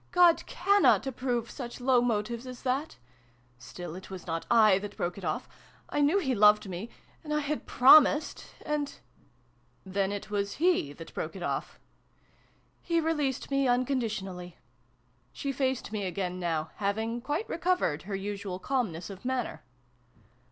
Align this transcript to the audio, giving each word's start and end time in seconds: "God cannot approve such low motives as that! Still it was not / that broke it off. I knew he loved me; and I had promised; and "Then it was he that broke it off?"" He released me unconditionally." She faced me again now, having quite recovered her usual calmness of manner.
"God 0.21 0.47
cannot 0.47 1.05
approve 1.05 1.51
such 1.51 1.79
low 1.79 2.01
motives 2.01 2.47
as 2.47 2.63
that! 2.63 2.97
Still 3.59 3.95
it 3.95 4.09
was 4.09 4.25
not 4.25 4.49
/ 4.49 4.49
that 4.49 4.97
broke 4.97 5.15
it 5.15 5.23
off. 5.23 5.47
I 5.89 6.01
knew 6.01 6.17
he 6.17 6.33
loved 6.33 6.67
me; 6.67 6.89
and 7.23 7.31
I 7.31 7.41
had 7.41 7.67
promised; 7.67 8.47
and 8.65 8.95
"Then 9.85 10.11
it 10.11 10.31
was 10.31 10.53
he 10.53 10.91
that 10.93 11.13
broke 11.13 11.35
it 11.35 11.43
off?"" 11.43 11.79
He 12.89 12.99
released 12.99 13.51
me 13.51 13.67
unconditionally." 13.67 14.57
She 15.33 15.51
faced 15.51 15.91
me 15.91 16.05
again 16.07 16.39
now, 16.39 16.71
having 16.77 17.21
quite 17.21 17.47
recovered 17.47 18.01
her 18.09 18.15
usual 18.15 18.57
calmness 18.57 19.11
of 19.11 19.23
manner. 19.23 19.61